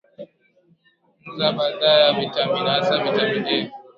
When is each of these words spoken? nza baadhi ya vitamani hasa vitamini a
nza 1.27 1.49
baadhi 1.57 1.85
ya 2.03 2.13
vitamani 2.17 2.69
hasa 2.69 2.95
vitamini 3.03 3.55
a 3.65 3.69